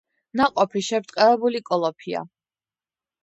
[0.39, 2.23] ნაყოფი შებრტყელებული კოლოფია.